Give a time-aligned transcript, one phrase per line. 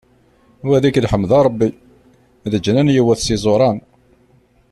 [0.67, 1.69] Wali-k lḥemd a Ṛebbi,
[2.51, 3.77] leǧnan yewwet s iẓuran.